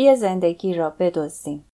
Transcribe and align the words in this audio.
بیا 0.00 0.14
زندگی 0.14 0.74
را 0.74 0.90
بدزدیم 0.90 1.64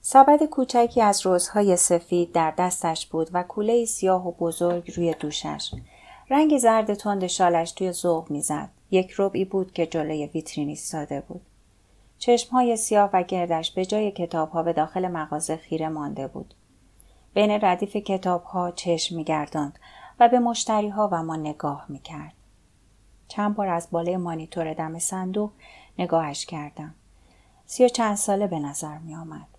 سبد 0.00 0.44
کوچکی 0.50 1.02
از 1.02 1.26
روزهای 1.26 1.76
سفید 1.76 2.32
در 2.32 2.54
دستش 2.58 3.06
بود 3.06 3.30
و 3.32 3.42
کوله 3.42 3.84
سیاه 3.84 4.28
و 4.28 4.32
بزرگ 4.32 4.92
روی 4.96 5.14
دوشش. 5.14 5.70
رنگ 6.30 6.58
زرد 6.58 6.94
تند 6.94 7.26
شالش 7.26 7.72
توی 7.72 7.92
ذوق 7.92 8.30
می‌زد. 8.30 8.75
یک 8.90 9.14
ربعی 9.18 9.44
بود 9.44 9.72
که 9.72 9.86
جلوی 9.86 10.26
ویترین 10.26 10.68
ایستاده 10.68 11.20
بود. 11.20 11.40
چشمهای 12.18 12.76
سیاه 12.76 13.10
و 13.12 13.22
گردش 13.22 13.70
به 13.70 13.86
جای 13.86 14.10
کتابها 14.10 14.62
به 14.62 14.72
داخل 14.72 15.08
مغازه 15.08 15.56
خیره 15.56 15.88
مانده 15.88 16.26
بود. 16.26 16.54
بین 17.34 17.50
ردیف 17.50 17.96
کتابها 17.96 18.70
چشم 18.70 19.16
میگرداند 19.16 19.78
و 20.20 20.28
به 20.28 20.38
مشتریها 20.38 21.08
و 21.12 21.22
ما 21.22 21.36
نگاه 21.36 21.86
می‌کرد. 21.88 22.32
چند 23.28 23.54
بار 23.54 23.68
از 23.68 23.88
بالای 23.90 24.16
مانیتور 24.16 24.74
دم 24.74 24.98
صندوق 24.98 25.50
نگاهش 25.98 26.46
کردم. 26.46 26.94
سی 27.66 27.84
و 27.84 27.88
چند 27.88 28.16
ساله 28.16 28.46
به 28.46 28.58
نظر 28.58 28.98
می 28.98 29.14
آمد. 29.14 29.55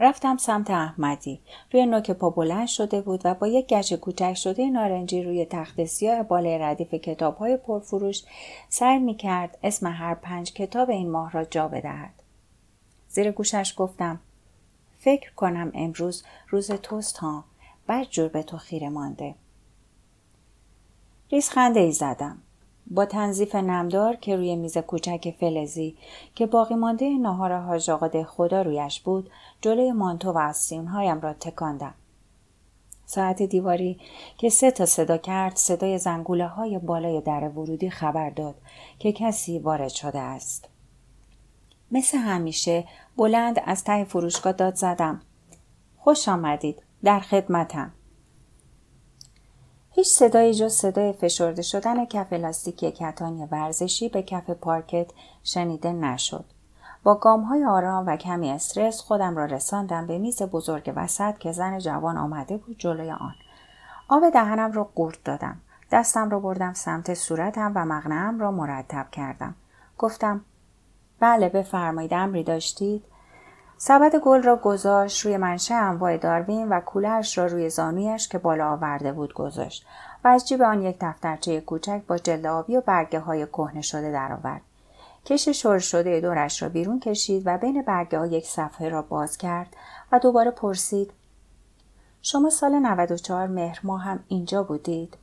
رفتم 0.00 0.36
سمت 0.36 0.70
احمدی. 0.70 1.40
روی 1.72 1.86
نوک 1.86 2.10
پا 2.10 2.30
بلند 2.30 2.66
شده 2.66 3.00
بود 3.00 3.20
و 3.24 3.34
با 3.34 3.46
یک 3.46 3.66
گچ 3.66 3.92
کوچک 3.92 4.34
شده 4.34 4.70
نارنجی 4.70 5.22
روی 5.22 5.44
تخت 5.44 5.84
سیاه 5.84 6.22
بالای 6.22 6.58
ردیف 6.58 6.94
کتاب 6.94 7.36
های 7.36 7.56
پرفروش 7.56 8.22
سعی 8.68 8.98
می 8.98 9.14
کرد 9.14 9.58
اسم 9.62 9.86
هر 9.86 10.14
پنج 10.14 10.52
کتاب 10.52 10.90
این 10.90 11.10
ماه 11.10 11.32
را 11.32 11.44
جا 11.44 11.68
بدهد. 11.68 12.22
زیر 13.08 13.30
گوشش 13.30 13.74
گفتم 13.76 14.20
فکر 14.98 15.34
کنم 15.34 15.70
امروز 15.74 16.24
روز 16.48 16.70
توست 16.70 17.16
ها. 17.16 17.44
بر 17.86 18.04
جور 18.04 18.28
به 18.28 18.42
تو 18.42 18.56
خیره 18.56 18.88
مانده. 18.88 19.34
ریز 21.32 21.48
خنده 21.48 21.80
ای 21.80 21.92
زدم. 21.92 22.42
با 22.90 23.04
تنظیف 23.04 23.54
نمدار 23.54 24.16
که 24.16 24.36
روی 24.36 24.56
میز 24.56 24.78
کوچک 24.78 25.34
فلزی 25.40 25.96
که 26.34 26.46
باقی 26.46 26.74
مانده 26.74 27.18
ناهار 27.18 27.58
حاج 27.58 27.90
خدا 28.24 28.62
رویش 28.62 29.00
بود 29.00 29.30
جلوی 29.60 29.92
مانتو 29.92 30.32
و 30.32 30.38
آستینهایم 30.38 31.20
را 31.20 31.32
تکاندم. 31.32 31.94
ساعت 33.06 33.42
دیواری 33.42 34.00
که 34.38 34.48
سه 34.48 34.70
تا 34.70 34.86
صدا 34.86 35.16
کرد 35.16 35.56
صدای 35.56 35.98
زنگوله 35.98 36.46
های 36.46 36.78
بالای 36.78 37.20
در 37.20 37.48
ورودی 37.48 37.90
خبر 37.90 38.30
داد 38.30 38.54
که 38.98 39.12
کسی 39.12 39.58
وارد 39.58 39.88
شده 39.88 40.18
است. 40.18 40.68
مثل 41.90 42.18
همیشه 42.18 42.84
بلند 43.16 43.62
از 43.64 43.84
ته 43.84 44.04
فروشگاه 44.04 44.52
داد 44.52 44.74
زدم. 44.74 45.20
خوش 45.98 46.28
آمدید. 46.28 46.82
در 47.04 47.20
خدمتم. 47.20 47.92
هیچ 49.92 50.06
صدایی 50.06 50.54
جز 50.54 50.72
صدای 50.72 51.12
فشرده 51.12 51.62
شدن 51.62 52.04
کف 52.04 52.32
لاستیکی 52.32 52.90
کتانی 52.90 53.44
ورزشی 53.44 54.08
به 54.08 54.22
کف 54.22 54.50
پارکت 54.50 55.10
شنیده 55.44 55.92
نشد. 55.92 56.44
با 57.02 57.14
گام 57.14 57.42
های 57.42 57.64
آرام 57.64 58.06
و 58.06 58.16
کمی 58.16 58.50
استرس 58.50 59.00
خودم 59.00 59.36
را 59.36 59.44
رساندم 59.44 60.06
به 60.06 60.18
میز 60.18 60.42
بزرگ 60.42 60.92
وسط 60.96 61.38
که 61.38 61.52
زن 61.52 61.78
جوان 61.78 62.16
آمده 62.16 62.56
بود 62.56 62.78
جلوی 62.78 63.10
آن. 63.10 63.34
آب 64.08 64.30
دهنم 64.30 64.72
را 64.72 64.90
قورت 64.94 65.24
دادم. 65.24 65.60
دستم 65.92 66.30
را 66.30 66.40
بردم 66.40 66.72
سمت 66.72 67.14
صورتم 67.14 67.72
و 67.74 67.84
مغنم 67.84 68.40
را 68.40 68.50
مرتب 68.50 69.06
کردم. 69.12 69.54
گفتم 69.98 70.44
بله 71.20 71.48
بفرمایید 71.48 72.14
امری 72.14 72.44
داشتید؟ 72.44 73.04
سبد 73.82 74.16
گل 74.16 74.42
را 74.42 74.56
گذاشت 74.56 75.26
روی 75.26 75.36
منشه 75.36 75.74
انواع 75.74 76.16
داروین 76.16 76.68
و 76.68 76.80
کولهاش 76.80 77.38
را 77.38 77.46
روی 77.46 77.70
زانویش 77.70 78.28
که 78.28 78.38
بالا 78.38 78.72
آورده 78.72 79.12
بود 79.12 79.34
گذاشت 79.34 79.86
و 80.24 80.28
از 80.28 80.48
جیب 80.48 80.62
آن 80.62 80.82
یک 80.82 80.96
دفترچه 81.00 81.60
کوچک 81.60 82.02
با 82.06 82.18
جلد 82.18 82.46
آبی 82.46 82.76
و 82.76 82.80
برگه 82.80 83.20
های 83.20 83.46
کهنه 83.46 83.82
شده 83.82 84.12
درآورد 84.12 84.60
کش 85.24 85.48
شور 85.48 85.78
شده 85.78 86.20
دورش 86.20 86.62
را 86.62 86.68
بیرون 86.68 87.00
کشید 87.00 87.42
و 87.46 87.58
بین 87.58 87.82
برگه 87.82 88.18
ها 88.18 88.26
یک 88.26 88.46
صفحه 88.46 88.88
را 88.88 89.02
باز 89.02 89.36
کرد 89.36 89.76
و 90.12 90.18
دوباره 90.18 90.50
پرسید 90.50 91.12
شما 92.22 92.50
سال 92.50 92.78
94 92.78 93.46
مهر 93.46 93.80
ما 93.82 93.98
هم 93.98 94.24
اینجا 94.28 94.62
بودید؟ 94.62 95.16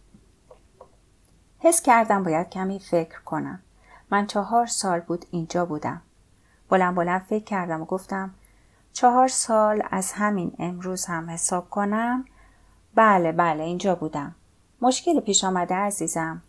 حس 1.59 1.81
کردم 1.81 2.23
باید 2.23 2.49
کمی 2.49 2.79
فکر 2.79 3.21
کنم. 3.21 3.59
من 4.11 4.27
چهار 4.27 4.65
سال 4.65 4.99
بود 4.99 5.25
اینجا 5.31 5.65
بودم. 5.65 6.01
بلند 6.69 6.95
بلند 6.95 7.21
فکر 7.21 7.43
کردم 7.43 7.81
و 7.81 7.85
گفتم 7.85 8.33
چهار 8.97 9.27
سال 9.27 9.83
از 9.91 10.11
همین 10.11 10.51
امروز 10.59 11.05
هم 11.05 11.29
حساب 11.29 11.69
کنم؟ 11.69 12.25
بله 12.95 13.31
بله 13.31 13.63
اینجا 13.63 13.95
بودم. 13.95 14.35
مشکل 14.81 15.19
پیش 15.19 15.43
آمده 15.43 15.75
عزیزم. 15.75 16.41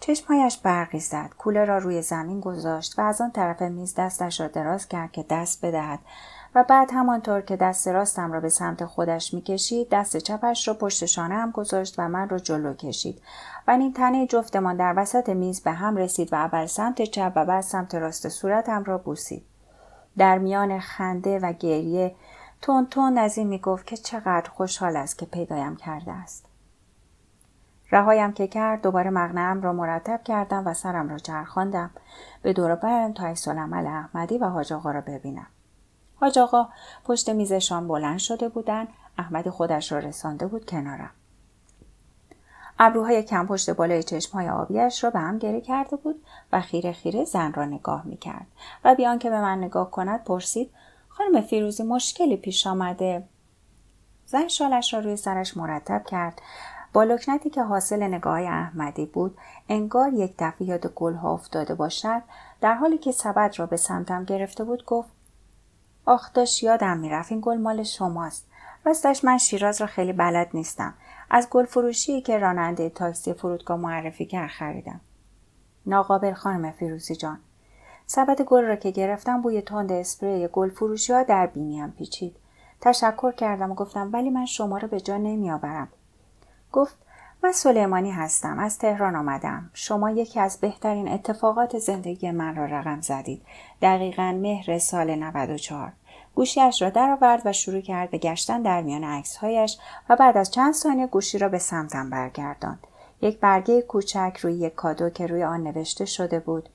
چشمهایش 0.00 0.58
برقی 0.58 0.98
زد 0.98 1.30
کوله 1.38 1.64
را 1.64 1.78
روی 1.78 2.02
زمین 2.02 2.40
گذاشت 2.40 2.98
و 2.98 3.02
از 3.02 3.20
آن 3.20 3.30
طرف 3.30 3.62
میز 3.62 3.94
دستش 3.94 4.40
را 4.40 4.48
دراز 4.48 4.88
کرد 4.88 5.12
که 5.12 5.24
دست 5.30 5.64
بدهد 5.64 5.98
و 6.54 6.64
بعد 6.68 6.90
همانطور 6.92 7.40
که 7.40 7.56
دست 7.56 7.88
راستم 7.88 8.32
را 8.32 8.40
به 8.40 8.48
سمت 8.48 8.84
خودش 8.84 9.34
می‌کشید 9.34 9.88
دست 9.88 10.16
چپش 10.16 10.68
را 10.68 10.74
پشت 10.74 11.06
شانه 11.06 11.34
هم 11.34 11.50
گذاشت 11.50 11.94
و 11.98 12.08
من 12.08 12.28
را 12.28 12.38
جلو 12.38 12.74
کشید 12.74 13.22
و 13.68 13.70
این 13.70 13.92
تنه 13.92 14.26
جفتمان 14.26 14.76
در 14.76 14.94
وسط 14.96 15.28
میز 15.28 15.60
به 15.60 15.72
هم 15.72 15.96
رسید 15.96 16.32
و 16.32 16.36
اول 16.36 16.66
سمت 16.66 17.02
چپ 17.02 17.32
و 17.36 17.44
بعد 17.44 17.60
سمت 17.60 17.94
راست 17.94 18.28
صورتم 18.28 18.84
را 18.84 18.98
بوسید. 18.98 19.49
در 20.20 20.38
میان 20.38 20.80
خنده 20.80 21.38
و 21.38 21.52
گریه 21.52 22.14
تون 22.62 22.86
تون 22.86 23.18
از 23.18 23.38
این 23.38 23.46
می‌گفت 23.46 23.86
که 23.86 23.96
چقدر 23.96 24.50
خوشحال 24.50 24.96
است 24.96 25.18
که 25.18 25.26
پیدایم 25.26 25.76
کرده 25.76 26.12
است. 26.12 26.46
رهایم 27.92 28.32
که 28.32 28.46
کرد 28.46 28.82
دوباره 28.82 29.10
مغنم 29.10 29.62
را 29.62 29.72
مرتب 29.72 30.22
کردم 30.24 30.66
و 30.66 30.74
سرم 30.74 31.08
را 31.08 31.18
چرخاندم 31.18 31.90
به 32.42 32.52
دور 32.52 32.74
برم 32.74 33.12
تا 33.12 33.26
عکس 33.26 33.48
عمل 33.48 33.86
احمدی 33.86 34.38
و 34.38 34.44
حاج 34.44 34.72
آقا 34.72 34.90
را 34.90 35.00
ببینم. 35.00 35.46
حاج 36.14 36.38
آقا 36.38 36.68
پشت 37.04 37.30
میزشان 37.30 37.88
بلند 37.88 38.18
شده 38.18 38.48
بودند 38.48 38.88
احمدی 39.18 39.50
خودش 39.50 39.92
را 39.92 39.98
رسانده 39.98 40.46
بود 40.46 40.66
کنارم. 40.66 41.10
ابروهای 42.82 43.22
کم 43.22 43.46
پشت 43.46 43.70
بالای 43.70 44.02
چشمهای 44.02 44.48
آبیش 44.48 45.04
را 45.04 45.10
به 45.10 45.18
هم 45.18 45.38
گره 45.38 45.60
کرده 45.60 45.96
بود 45.96 46.24
و 46.52 46.60
خیره 46.60 46.92
خیره 46.92 47.24
زن 47.24 47.52
را 47.52 47.64
نگاه 47.64 48.06
می 48.06 48.16
کرد 48.16 48.46
و 48.84 48.94
بیان 48.94 49.18
که 49.18 49.30
به 49.30 49.40
من 49.40 49.58
نگاه 49.58 49.90
کند 49.90 50.24
پرسید 50.24 50.70
خانم 51.08 51.40
فیروزی 51.40 51.82
مشکلی 51.82 52.36
پیش 52.36 52.66
آمده؟ 52.66 53.24
زن 54.26 54.48
شالش 54.48 54.94
را 54.94 55.00
روی 55.00 55.16
سرش 55.16 55.56
مرتب 55.56 56.04
کرد. 56.06 56.42
با 56.92 57.04
لکنتی 57.04 57.50
که 57.50 57.62
حاصل 57.62 58.02
نگاه 58.02 58.40
احمدی 58.40 59.06
بود 59.06 59.38
انگار 59.68 60.12
یک 60.12 60.34
دفعه 60.38 60.66
یاد 60.66 60.86
گلها 60.86 61.32
افتاده 61.32 61.74
باشد. 61.74 62.22
در 62.60 62.74
حالی 62.74 62.98
که 62.98 63.12
سبد 63.12 63.54
را 63.56 63.66
به 63.66 63.76
سمتم 63.76 64.24
گرفته 64.24 64.64
بود 64.64 64.84
گفت 64.84 65.10
آخ 66.06 66.32
داشت 66.32 66.62
یادم 66.62 66.98
می‌رفت 66.98 67.32
این 67.32 67.40
گل 67.44 67.56
مال 67.56 67.82
شماست. 67.82 68.49
راستش 68.84 69.24
من 69.24 69.38
شیراز 69.38 69.80
را 69.80 69.86
خیلی 69.86 70.12
بلد 70.12 70.50
نیستم 70.54 70.94
از 71.30 71.48
گل 71.50 71.64
فروشی 71.64 72.20
که 72.20 72.38
راننده 72.38 72.88
تاکسی 72.88 73.32
فرودگاه 73.32 73.78
معرفی 73.78 74.26
کرد 74.26 74.50
خریدم. 74.50 75.00
ناقابل 75.86 76.32
خانم 76.32 76.70
فیروزی 76.70 77.16
جان. 77.16 77.38
سبد 78.06 78.42
گل 78.42 78.64
را 78.64 78.76
که 78.76 78.90
گرفتم 78.90 79.42
بوی 79.42 79.62
تند 79.62 79.92
اسپری 79.92 80.48
گل 80.52 80.70
فروشی 80.70 81.12
ها 81.12 81.22
در 81.22 81.46
بینیم 81.46 81.90
پیچید. 81.90 82.36
تشکر 82.80 83.32
کردم 83.32 83.70
و 83.70 83.74
گفتم 83.74 84.10
ولی 84.12 84.30
من 84.30 84.46
شما 84.46 84.78
را 84.78 84.88
به 84.88 85.00
جا 85.00 85.16
نمیآورم. 85.16 85.88
گفت 86.72 86.98
من 87.42 87.52
سلیمانی 87.52 88.10
هستم 88.10 88.58
از 88.58 88.78
تهران 88.78 89.16
آمدم 89.16 89.70
شما 89.74 90.10
یکی 90.10 90.40
از 90.40 90.60
بهترین 90.60 91.08
اتفاقات 91.08 91.78
زندگی 91.78 92.30
من 92.30 92.56
را 92.56 92.64
رقم 92.64 93.00
زدید 93.00 93.42
دقیقا 93.82 94.32
مهر 94.32 94.78
سال 94.78 95.14
94 95.14 95.92
گوشیش 96.34 96.82
را 96.82 96.90
درآورد 96.90 97.42
و 97.44 97.52
شروع 97.52 97.80
کرد 97.80 98.10
به 98.10 98.18
گشتن 98.18 98.62
در 98.62 98.82
میان 98.82 99.04
عکسهایش 99.04 99.78
و 100.08 100.16
بعد 100.16 100.36
از 100.36 100.50
چند 100.50 100.74
ثانیه 100.74 101.06
گوشی 101.06 101.38
را 101.38 101.48
به 101.48 101.58
سمتم 101.58 102.10
برگرداند. 102.10 102.86
یک 103.22 103.40
برگه 103.40 103.82
کوچک 103.82 104.38
روی 104.40 104.54
یک 104.54 104.74
کادو 104.74 105.10
که 105.10 105.26
روی 105.26 105.44
آن 105.44 105.62
نوشته 105.62 106.04
شده 106.04 106.40
بود. 106.40 106.68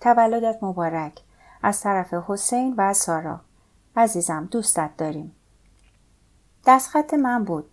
تولدت 0.00 0.58
مبارک. 0.62 1.20
از 1.62 1.80
طرف 1.80 2.14
حسین 2.14 2.74
و 2.76 2.94
سارا. 2.94 3.40
عزیزم 3.96 4.48
دوستت 4.50 4.90
داریم. 4.98 5.36
دستخط 6.66 7.14
من 7.14 7.44
بود. 7.44 7.70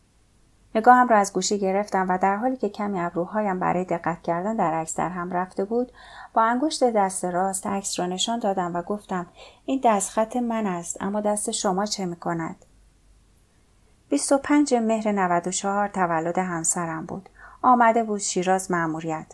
نگاهم 0.76 1.08
را 1.08 1.18
از 1.18 1.34
گوشی 1.34 1.60
گرفتم 1.60 2.06
و 2.10 2.18
در 2.18 2.36
حالی 2.36 2.58
که 2.58 2.70
کمی 2.70 3.00
ابروهایم 3.00 3.60
برای 3.60 3.86
دقت 3.86 4.22
کردن 4.22 4.56
در 4.56 4.74
عکس 4.74 4.96
در 4.96 5.10
هم 5.10 5.32
رفته 5.32 5.66
بود 5.66 5.92
با 6.34 6.42
انگشت 6.42 6.84
دست 6.84 7.26
راست 7.26 7.68
عکس 7.68 8.00
را 8.00 8.06
نشان 8.06 8.40
دادم 8.40 8.76
و 8.76 8.82
گفتم 8.82 9.26
این 9.66 9.82
دستخط 9.84 10.36
من 10.36 10.68
است 10.68 10.98
اما 11.02 11.22
دست 11.22 11.52
شما 11.52 11.86
چه 11.86 12.06
می 12.06 12.16
کند؟ 12.16 12.56
25 14.10 14.74
مهر 14.74 15.12
94 15.12 15.88
تولد 15.88 16.38
همسرم 16.38 17.06
بود. 17.06 17.30
آمده 17.62 18.04
بود 18.04 18.20
شیراز 18.20 18.72
معموریت. 18.72 19.34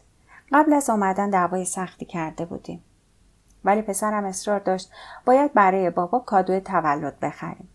قبل 0.51 0.73
از 0.73 0.89
آمدن 0.89 1.29
دعوای 1.29 1.65
سختی 1.65 2.05
کرده 2.05 2.45
بودیم 2.45 2.83
ولی 3.65 3.81
پسرم 3.81 4.25
اصرار 4.25 4.59
داشت 4.59 4.91
باید 5.25 5.53
برای 5.53 5.89
بابا 5.89 6.19
کادوی 6.19 6.59
تولد 6.59 7.19
بخریم 7.19 7.69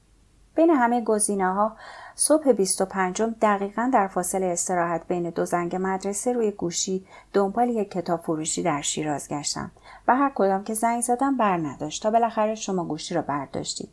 بین 0.56 0.70
همه 0.70 1.00
گزینه 1.00 1.52
ها 1.52 1.76
صبح 2.14 2.52
25 2.52 3.22
دقیقا 3.22 3.90
در 3.92 4.06
فاصله 4.06 4.46
استراحت 4.46 5.06
بین 5.08 5.30
دو 5.30 5.44
زنگ 5.44 5.76
مدرسه 5.80 6.32
روی 6.32 6.50
گوشی 6.50 7.06
دنبال 7.32 7.68
یک 7.68 7.90
کتاب 7.90 8.20
فروشی 8.20 8.62
در 8.62 8.82
شیراز 8.82 9.28
گشتم 9.28 9.70
و 10.08 10.16
هر 10.16 10.32
کدام 10.34 10.64
که 10.64 10.74
زنگ 10.74 11.00
زدم 11.00 11.36
بر 11.36 11.56
نداشت 11.56 12.02
تا 12.02 12.10
بالاخره 12.10 12.54
شما 12.54 12.84
گوشی 12.84 13.14
را 13.14 13.22
برداشتید. 13.22 13.88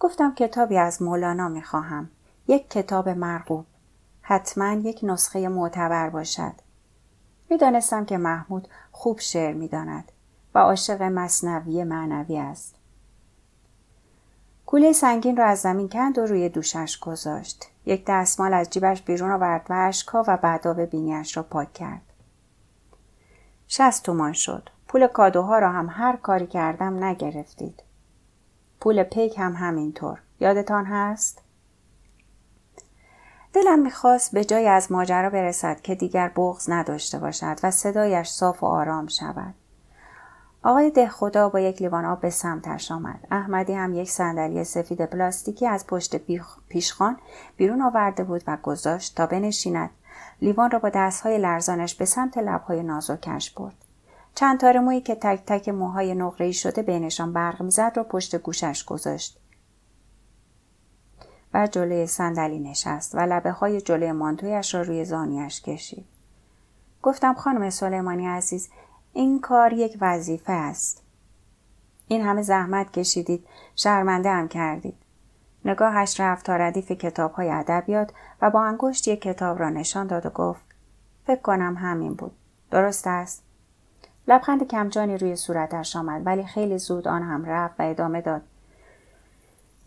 گفتم 0.00 0.34
کتابی 0.34 0.78
از 0.78 1.02
مولانا 1.02 1.48
می‌خواهم. 1.48 2.10
یک 2.48 2.70
کتاب 2.70 3.08
مرغوب. 3.08 3.66
حتما 4.22 4.72
یک 4.72 5.00
نسخه 5.02 5.48
معتبر 5.48 6.10
باشد. 6.10 6.52
می‌دانستم 7.50 8.04
که 8.04 8.18
محمود 8.18 8.68
خوب 8.92 9.20
شعر 9.20 9.54
می‌داند 9.54 10.12
و 10.54 10.58
عاشق 10.58 11.02
مصنوی 11.02 11.84
معنوی 11.84 12.38
است. 12.38 12.81
کوله 14.72 14.92
سنگین 14.92 15.36
را 15.36 15.46
از 15.46 15.60
زمین 15.60 15.88
کند 15.88 16.18
و 16.18 16.26
روی 16.26 16.48
دوشش 16.48 16.98
گذاشت. 16.98 17.66
یک 17.86 18.04
دستمال 18.06 18.54
از 18.54 18.70
جیبش 18.70 19.02
بیرون 19.02 19.30
آورد 19.30 19.66
و 19.70 19.74
اشکها 19.88 20.24
و 20.28 20.36
بعداب 20.36 20.80
بینیش 20.80 21.36
را 21.36 21.42
پاک 21.42 21.72
کرد. 21.72 22.02
شست 23.68 24.02
تومان 24.02 24.32
شد. 24.32 24.68
پول 24.88 25.06
کادوها 25.06 25.58
را 25.58 25.72
هم 25.72 25.88
هر 25.90 26.16
کاری 26.16 26.46
کردم 26.46 27.04
نگرفتید. 27.04 27.82
پول 28.80 29.02
پیک 29.02 29.38
هم 29.38 29.54
همینطور. 29.56 30.18
یادتان 30.40 30.84
هست؟ 30.84 31.42
دلم 33.52 33.78
می‌خواست 33.78 34.32
به 34.32 34.44
جای 34.44 34.68
از 34.68 34.92
ماجرا 34.92 35.30
برسد 35.30 35.80
که 35.80 35.94
دیگر 35.94 36.28
بغز 36.36 36.70
نداشته 36.70 37.18
باشد 37.18 37.56
و 37.62 37.70
صدایش 37.70 38.28
صاف 38.28 38.62
و 38.62 38.66
آرام 38.66 39.06
شود. 39.06 39.54
آقای 40.64 40.90
ده 40.90 41.08
خدا 41.08 41.48
با 41.48 41.60
یک 41.60 41.82
لیوان 41.82 42.04
آب 42.04 42.20
به 42.20 42.30
سمتش 42.30 42.90
آمد. 42.90 43.26
احمدی 43.30 43.72
هم 43.72 43.94
یک 43.94 44.10
صندلی 44.10 44.64
سفید 44.64 45.06
پلاستیکی 45.06 45.66
از 45.66 45.86
پشت 45.86 46.16
پیشخان 46.68 47.16
بیرون 47.56 47.82
آورده 47.82 48.24
بود 48.24 48.42
و 48.46 48.58
گذاشت 48.62 49.16
تا 49.16 49.26
بنشیند. 49.26 49.90
لیوان 50.42 50.70
را 50.70 50.78
با 50.78 50.88
دستهای 50.88 51.38
لرزانش 51.38 51.94
به 51.94 52.04
سمت 52.04 52.38
لبهای 52.38 52.82
نازکش 52.82 53.50
برد. 53.50 53.74
چند 54.34 54.60
تار 54.60 54.78
مویی 54.78 55.00
که 55.00 55.14
تک 55.14 55.42
تک 55.46 55.68
موهای 55.68 56.14
نقره‌ای 56.14 56.52
شده 56.52 56.82
بینشان 56.82 57.32
برق 57.32 57.62
می‌زد 57.62 57.92
را 57.94 58.04
پشت 58.04 58.36
گوشش 58.36 58.84
گذاشت. 58.84 59.38
و 61.54 61.66
جلوی 61.66 62.06
صندلی 62.06 62.58
نشست 62.58 63.14
و 63.14 63.20
لبه 63.20 63.50
های 63.50 63.80
جلوی 63.80 64.12
مانتویش 64.12 64.74
را 64.74 64.82
روی 64.82 65.04
زانیش 65.04 65.62
کشید. 65.62 66.06
گفتم 67.02 67.34
خانم 67.34 67.70
سلیمانی 67.70 68.26
عزیز 68.26 68.68
این 69.12 69.40
کار 69.40 69.72
یک 69.72 69.98
وظیفه 70.00 70.52
است. 70.52 71.02
این 72.08 72.22
همه 72.22 72.42
زحمت 72.42 72.92
کشیدید 72.92 73.46
شرمنده 73.76 74.30
هم 74.30 74.48
کردید. 74.48 74.94
نگاهش 75.64 76.20
رفت 76.20 76.46
تا 76.46 76.56
ردیف 76.56 76.92
کتاب 76.92 77.32
های 77.32 77.50
ادبیات 77.50 78.12
و 78.42 78.50
با 78.50 78.64
انگشت 78.64 79.08
یک 79.08 79.22
کتاب 79.22 79.58
را 79.58 79.70
نشان 79.70 80.06
داد 80.06 80.26
و 80.26 80.30
گفت 80.30 80.62
فکر 81.26 81.40
کنم 81.40 81.76
همین 81.76 82.14
بود. 82.14 82.32
درست 82.70 83.06
است؟ 83.06 83.42
لبخند 84.28 84.68
کمجانی 84.68 85.18
روی 85.18 85.36
صورتش 85.36 85.96
آمد 85.96 86.26
ولی 86.26 86.44
خیلی 86.44 86.78
زود 86.78 87.08
آن 87.08 87.22
هم 87.22 87.44
رفت 87.44 87.80
و 87.80 87.82
ادامه 87.82 88.20
داد. 88.20 88.42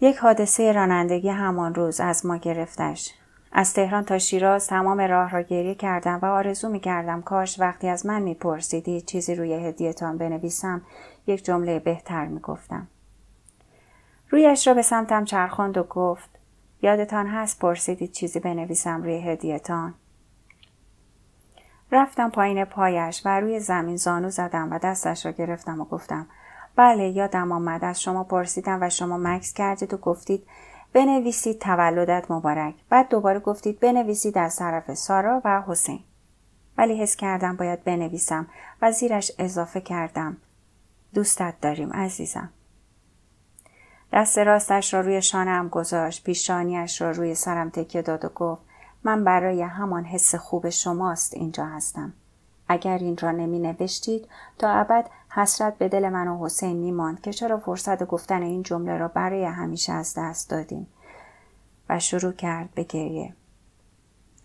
یک 0.01 0.17
حادثه 0.17 0.71
رانندگی 0.71 1.29
همان 1.29 1.75
روز 1.75 1.99
از 1.99 2.25
ما 2.25 2.37
گرفتش. 2.37 3.13
از 3.57 3.73
تهران 3.73 4.05
تا 4.05 4.17
شیراز 4.17 4.67
تمام 4.67 5.01
راه 5.01 5.31
را 5.31 5.41
گریه 5.41 5.75
کردم 5.75 6.19
و 6.21 6.25
آرزو 6.25 6.69
می 6.69 6.79
کردم 6.79 7.21
کاش 7.21 7.59
وقتی 7.59 7.87
از 7.87 8.05
من 8.05 8.21
میپرسیدی 8.21 9.01
چیزی 9.01 9.35
روی 9.35 9.53
هدیهتان 9.53 10.17
بنویسم 10.17 10.81
یک 11.27 11.45
جمله 11.45 11.79
بهتر 11.79 12.25
می 12.25 12.39
گفتم. 12.39 12.87
رویش 14.29 14.67
را 14.67 14.73
به 14.73 14.81
سمتم 14.81 15.25
چرخاند 15.25 15.77
و 15.77 15.83
گفت 15.83 16.29
یادتان 16.81 17.27
هست 17.27 17.59
پرسیدید 17.59 18.11
چیزی 18.11 18.39
بنویسم 18.39 19.03
روی 19.03 19.17
هدیهتان 19.17 19.93
رفتم 21.91 22.29
پایین 22.29 22.65
پایش 22.65 23.21
و 23.25 23.39
روی 23.39 23.59
زمین 23.59 23.97
زانو 23.97 24.29
زدم 24.29 24.71
و 24.71 24.79
دستش 24.79 25.25
را 25.25 25.31
گرفتم 25.31 25.81
و 25.81 25.85
گفتم 25.85 26.27
بله 26.75 27.09
یادم 27.09 27.51
آمد 27.51 27.85
از 27.85 28.01
شما 28.01 28.23
پرسیدم 28.23 28.79
و 28.81 28.89
شما 28.89 29.17
مکس 29.17 29.53
کردید 29.53 29.93
و 29.93 29.97
گفتید 29.97 30.47
بنویسید 30.95 31.59
تولدت 31.59 32.25
مبارک. 32.29 32.75
بعد 32.89 33.09
دوباره 33.09 33.39
گفتید 33.39 33.79
بنویسید 33.79 34.37
از 34.37 34.55
طرف 34.55 34.93
سارا 34.93 35.41
و 35.45 35.63
حسین. 35.67 35.99
ولی 36.77 37.01
حس 37.01 37.15
کردم 37.15 37.55
باید 37.55 37.83
بنویسم 37.83 38.47
و 38.81 38.91
زیرش 38.91 39.31
اضافه 39.39 39.81
کردم. 39.81 40.37
دوستت 41.13 41.53
داریم 41.61 41.93
عزیزم. 41.93 42.49
دست 44.13 44.37
راستش 44.37 44.93
را 44.93 45.01
روی 45.01 45.21
شانم 45.21 45.69
گذاشت. 45.69 46.23
پیشانیش 46.23 47.01
را 47.01 47.11
روی 47.11 47.35
سرم 47.35 47.69
تکیه 47.69 48.01
داد 48.01 48.25
و 48.25 48.29
گفت 48.29 48.61
من 49.03 49.23
برای 49.23 49.61
همان 49.61 50.03
حس 50.03 50.35
خوب 50.35 50.69
شماست 50.69 51.33
اینجا 51.33 51.65
هستم. 51.65 52.13
اگر 52.67 52.97
این 52.97 53.17
را 53.17 53.31
نمی 53.31 53.59
نوشتید 53.59 54.27
تا 54.57 54.69
ابد 54.69 55.09
حسرت 55.29 55.77
به 55.77 55.89
دل 55.89 56.09
من 56.09 56.27
و 56.27 56.45
حسین 56.45 56.77
می 56.77 56.91
ماند 56.91 57.21
که 57.21 57.33
چرا 57.33 57.57
فرصت 57.57 58.03
گفتن 58.03 58.41
این 58.43 58.63
جمله 58.63 58.97
را 58.97 59.07
برای 59.07 59.43
همیشه 59.43 59.93
از 59.93 60.13
دست 60.17 60.49
دادیم 60.49 60.87
و 61.89 61.99
شروع 61.99 62.31
کرد 62.31 62.69
به 62.75 62.83
گریه. 62.83 63.33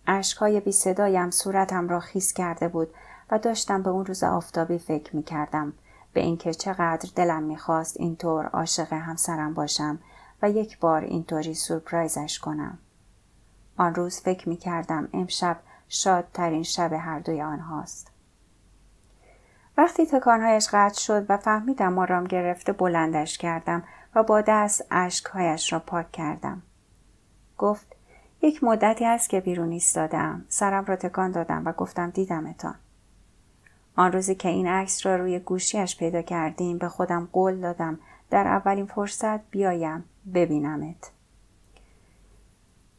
عشقهای 0.06 0.60
بی 0.60 0.72
صدایم 0.72 1.30
صورتم 1.30 1.88
را 1.88 2.00
خیس 2.00 2.32
کرده 2.32 2.68
بود 2.68 2.88
و 3.30 3.38
داشتم 3.38 3.82
به 3.82 3.90
اون 3.90 4.06
روز 4.06 4.22
آفتابی 4.22 4.78
فکر 4.78 5.16
می 5.16 5.22
کردم 5.22 5.72
به 6.12 6.20
اینکه 6.20 6.54
چقدر 6.54 7.10
دلم 7.16 7.42
می‌خواست 7.42 7.96
اینطور 8.00 8.46
عاشق 8.46 8.92
همسرم 8.92 9.54
باشم 9.54 9.98
و 10.42 10.50
یک 10.50 10.78
بار 10.78 11.00
اینطوری 11.00 11.54
سورپرایزش 11.54 12.38
کنم. 12.38 12.78
آن 13.76 13.94
روز 13.94 14.20
فکر 14.20 14.48
می 14.48 14.56
کردم 14.56 15.08
امشب 15.12 15.56
شادترین 15.92 16.62
شب 16.62 16.92
هر 16.92 17.18
دوی 17.18 17.42
آنهاست. 17.42 18.12
وقتی 19.76 20.06
تکانهایش 20.06 20.68
قطع 20.72 21.00
شد 21.00 21.26
و 21.28 21.36
فهمیدم 21.36 21.98
آرام 21.98 22.24
گرفته 22.24 22.72
بلندش 22.72 23.38
کردم 23.38 23.82
و 24.14 24.22
با 24.22 24.40
دست 24.40 24.86
اشکهایش 24.90 25.72
را 25.72 25.78
پاک 25.78 26.12
کردم. 26.12 26.62
گفت 27.58 27.96
یک 28.42 28.64
مدتی 28.64 29.04
است 29.04 29.30
که 29.30 29.40
بیرون 29.40 29.72
ایستادم 29.72 30.44
سرم 30.48 30.84
را 30.84 30.96
تکان 30.96 31.30
دادم 31.30 31.62
و 31.66 31.72
گفتم 31.72 32.10
دیدمتان 32.10 32.74
آن 33.96 34.12
روزی 34.12 34.34
که 34.34 34.48
این 34.48 34.66
عکس 34.66 35.06
را 35.06 35.16
روی 35.16 35.38
گوشیش 35.38 35.96
پیدا 35.96 36.22
کردیم 36.22 36.78
به 36.78 36.88
خودم 36.88 37.28
قول 37.32 37.60
دادم 37.60 37.98
در 38.30 38.46
اولین 38.46 38.86
فرصت 38.86 39.50
بیایم 39.50 40.04
ببینمت 40.34 41.10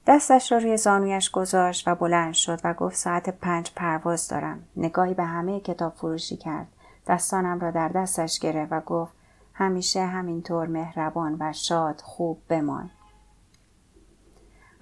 دستش 0.07 0.51
را 0.51 0.57
روی 0.57 0.77
زانویش 0.77 1.31
گذاشت 1.31 1.87
و 1.87 1.95
بلند 1.95 2.33
شد 2.33 2.59
و 2.63 2.73
گفت 2.73 2.95
ساعت 2.95 3.29
پنج 3.29 3.71
پرواز 3.75 4.27
دارم. 4.27 4.63
نگاهی 4.77 5.13
به 5.13 5.23
همه 5.23 5.59
کتاب 5.59 5.93
فروشی 5.93 6.37
کرد. 6.37 6.67
دستانم 7.07 7.59
را 7.59 7.71
در 7.71 7.87
دستش 7.87 8.39
گرفت 8.39 8.71
و 8.71 8.79
گفت 8.79 9.13
همیشه 9.53 10.05
همینطور 10.05 10.67
مهربان 10.67 11.37
و 11.39 11.53
شاد 11.53 12.01
خوب 12.01 12.41
بمان. 12.49 12.89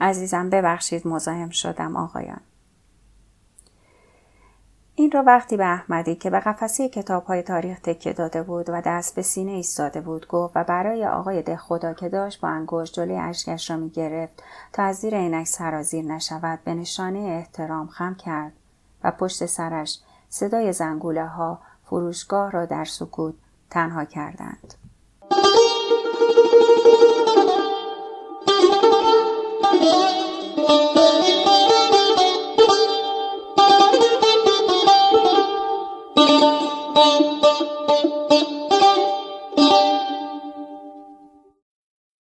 عزیزم 0.02 0.50
ببخشید 0.50 1.08
مزاحم 1.08 1.50
شدم 1.50 1.96
آقایان. 1.96 2.42
این 5.00 5.12
را 5.12 5.24
وقتی 5.28 5.58
به 5.58 5.66
احمدی 5.66 6.16
که 6.16 6.30
به 6.30 6.40
قفسه 6.40 6.90
کتاب 6.90 7.24
های 7.24 7.42
تاریخ 7.42 7.80
تکیه 7.80 8.14
داده 8.14 8.44
بود 8.44 8.70
و 8.70 8.82
دست 8.82 9.16
به 9.16 9.22
سینه 9.22 9.52
ایستاده 9.52 10.02
بود 10.02 10.28
گفت 10.28 10.54
و 10.56 10.64
برای 10.64 11.06
آقای 11.06 11.42
ده 11.42 11.58
خدا 11.58 11.94
که 11.94 12.10
داشت 12.10 12.42
با 12.42 12.48
انگشت 12.48 12.94
جلوی 12.94 13.18
اشکش 13.18 13.72
را 13.72 13.78
می 13.78 13.90
گرفت 13.90 14.44
تا 14.74 14.84
از 14.84 14.96
زیر 14.96 15.18
عینک 15.18 15.48
سرازیر 15.48 16.06
نشود 16.06 16.60
به 16.64 16.74
نشانه 16.74 17.20
احترام 17.20 17.88
خم 17.88 18.16
کرد 18.16 18.52
و 19.04 19.12
پشت 19.12 19.46
سرش 19.46 20.00
صدای 20.30 20.74
زنگوله 20.74 21.26
ها 21.26 21.60
فروشگاه 21.86 22.52
را 22.52 22.66
در 22.66 22.86
سکوت 22.86 23.34
تنها 23.70 24.06
کردند. 24.06 24.79